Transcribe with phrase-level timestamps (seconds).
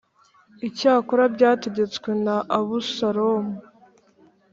[0.67, 3.55] Icyakora byategetswe na Abusalomu